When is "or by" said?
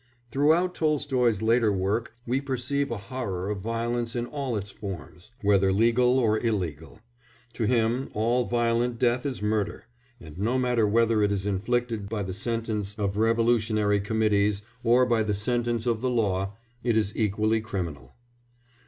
14.83-15.21